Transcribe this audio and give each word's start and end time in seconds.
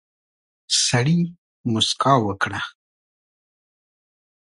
سړي 0.83 1.19
موسکا 1.71 2.13
وکړه. 2.25 2.59